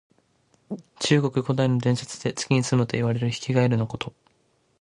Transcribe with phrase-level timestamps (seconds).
[0.99, 4.15] 中国古代の伝説で、月にすむといわれるヒキガエルのこと。